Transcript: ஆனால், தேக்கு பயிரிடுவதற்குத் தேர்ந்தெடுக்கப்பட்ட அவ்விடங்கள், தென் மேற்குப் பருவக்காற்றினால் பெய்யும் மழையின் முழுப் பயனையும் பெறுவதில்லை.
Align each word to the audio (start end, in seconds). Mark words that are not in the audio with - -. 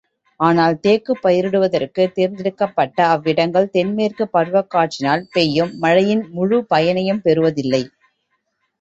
ஆனால், 0.39 0.79
தேக்கு 0.79 1.13
பயிரிடுவதற்குத் 1.23 2.13
தேர்ந்தெடுக்கப்பட்ட 2.13 3.05
அவ்விடங்கள், 3.07 3.69
தென் 3.69 3.93
மேற்குப் 3.93 4.33
பருவக்காற்றினால் 4.33 5.25
பெய்யும் 5.31 5.73
மழையின் 5.77 6.25
முழுப் 6.31 6.69
பயனையும் 6.69 7.23
பெறுவதில்லை. 7.23 7.83